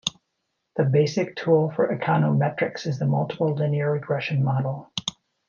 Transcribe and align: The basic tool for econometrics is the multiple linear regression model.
The 0.77 0.83
basic 0.85 1.35
tool 1.35 1.69
for 1.69 1.95
econometrics 1.95 2.87
is 2.87 2.97
the 2.97 3.05
multiple 3.05 3.53
linear 3.53 3.91
regression 3.91 4.43
model. 4.43 4.91